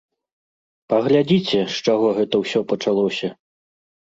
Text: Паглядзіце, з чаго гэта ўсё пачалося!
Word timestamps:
Паглядзіце, 0.93 1.59
з 1.75 1.83
чаго 1.85 2.07
гэта 2.21 2.35
ўсё 2.45 2.59
пачалося! 2.73 3.31